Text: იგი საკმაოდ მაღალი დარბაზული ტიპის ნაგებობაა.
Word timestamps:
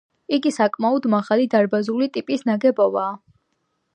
იგი 0.35 0.51
საკმაოდ 0.53 1.05
მაღალი 1.15 1.45
დარბაზული 1.51 2.09
ტიპის 2.17 2.45
ნაგებობაა. 2.51 3.15